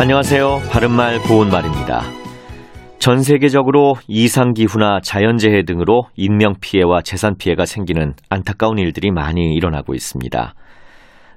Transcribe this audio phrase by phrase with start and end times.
[0.00, 0.62] 안녕하세요.
[0.72, 2.00] 바른말 고운말입니다.
[2.98, 10.54] 전 세계적으로 이상기후나 자연재해 등으로 인명피해와 재산피해가 생기는 안타까운 일들이 많이 일어나고 있습니다.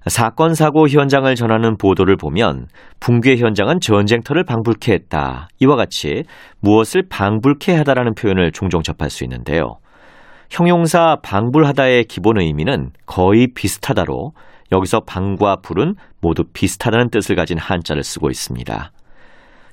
[0.07, 2.67] 사건, 사고 현장을 전하는 보도를 보면
[3.01, 5.49] 붕괴 현장은 전쟁터를 방불케 했다.
[5.59, 6.23] 이와 같이
[6.61, 9.75] 무엇을 방불케 하다라는 표현을 종종 접할 수 있는데요.
[10.49, 14.31] 형용사 방불하다의 기본 의미는 거의 비슷하다로
[14.73, 18.91] 여기서 방과 불은 모두 비슷하다는 뜻을 가진 한자를 쓰고 있습니다.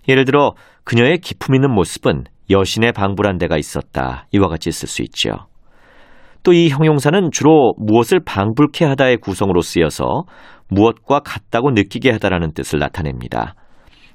[0.09, 0.52] 예를 들어
[0.84, 4.26] 그녀의 기품 있는 모습은 여신의 방불한 데가 있었다.
[4.30, 5.30] 이와 같이 쓸 수 있죠.
[6.42, 10.24] 또 이 형용사는 주로 무엇을 방불케 하다의 구성으로 쓰여서
[10.68, 13.54] 무엇과 같다고 느끼게 하다라는 뜻을 나타냅니다.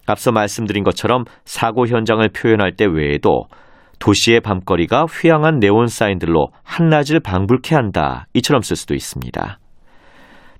[0.07, 3.45] 앞서 말씀드린 것처럼 사고 현장을 표현할 때 외에도
[3.99, 8.27] 도시의 밤거리가 휘황한 네온 사인들로 한낮을 방불케 한다.
[8.33, 9.59] 이처럼 쓸 수도 있습니다.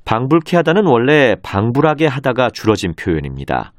[0.05, 3.73] 방불케 하다는 원래 방불하게 하다가 줄어진 표현입니다.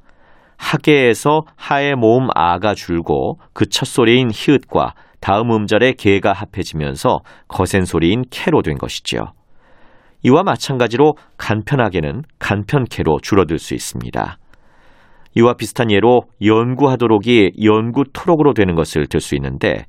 [0.59, 8.25] 하계에서 하의 모음 아가 줄고 그 첫 소리인 히읗과 다음 음절의 개가 합해지면서 거센 소리인
[8.31, 9.33] 캐로 된 것이죠.
[10.23, 14.39] 이와 마찬가지로 간편하게는 간편캐로 줄어들 수 있습니다.
[15.37, 19.85] 이와 비슷한 예로 연구하도록이 연구토록으로 되는 것을 들 수 있는데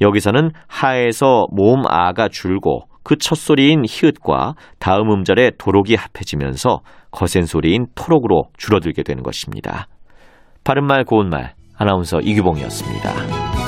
[0.00, 7.86] 여기서는 하에서 모음 아가 줄고 그 첫 소리인 히읗과 다음 음절의 도록이 합해지면서 거센 소리인
[7.94, 9.86] 토록으로 줄어들게 되는 것입니다.
[10.64, 13.61] 바른말 고운말 아나운서 이규봉이었습니다.